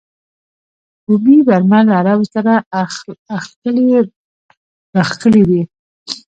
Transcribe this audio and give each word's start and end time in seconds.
بومي 1.05 1.35
بربر 1.47 1.81
له 1.87 1.93
عربو 1.99 2.25
سره 2.35 2.53
اخښلي 3.37 3.87
راخښلي 4.95 5.43
دي. 5.49 5.61